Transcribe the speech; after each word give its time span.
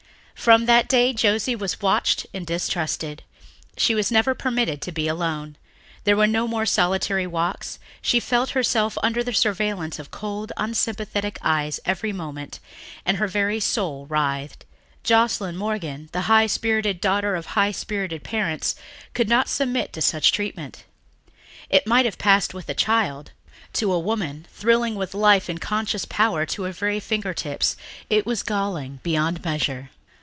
From 0.35 0.65
that 0.65 0.89
day 0.89 1.13
Josie 1.13 1.55
was 1.55 1.81
watched 1.81 2.25
and 2.33 2.47
distrusted. 2.47 3.21
She 3.77 3.93
was 3.93 4.09
never 4.09 4.33
permitted 4.33 4.81
to 4.81 4.91
be 4.91 5.07
alone. 5.07 5.55
There 6.03 6.17
were 6.17 6.25
no 6.25 6.47
more 6.47 6.65
solitary 6.65 7.27
walks. 7.27 7.77
She 8.01 8.19
felt 8.19 8.49
herself 8.57 8.97
under 9.03 9.23
the 9.23 9.35
surveillance 9.35 9.99
of 9.99 10.09
cold, 10.09 10.51
unsympathetic 10.57 11.37
eyes 11.43 11.79
every 11.85 12.11
moment 12.11 12.59
and 13.05 13.17
her 13.17 13.27
very 13.27 13.59
soul 13.59 14.07
writhed. 14.07 14.65
Joscelyn 15.03 15.57
Morgan, 15.57 16.09
the 16.11 16.21
high 16.21 16.47
spirited 16.47 16.99
daughter 16.99 17.35
of 17.35 17.45
high 17.45 17.71
spirited 17.71 18.23
parents, 18.23 18.73
could 19.13 19.29
not 19.29 19.45
long 19.45 19.51
submit 19.53 19.93
to 19.93 20.01
such 20.01 20.31
treatment. 20.31 20.85
It 21.69 21.85
might 21.85 22.05
have 22.05 22.17
passed 22.17 22.51
with 22.51 22.67
a 22.67 22.73
child; 22.73 23.29
to 23.73 23.93
a 23.93 23.99
woman, 23.99 24.47
thrilling 24.51 24.95
with 24.95 25.13
life 25.13 25.49
and 25.49 25.61
conscious 25.61 26.05
power 26.05 26.47
to 26.47 26.63
her 26.63 26.71
very 26.71 26.99
fingertips, 26.99 27.77
it 28.09 28.25
was 28.25 28.41
galling 28.41 29.01
beyond 29.03 29.45
measure. 29.45 29.91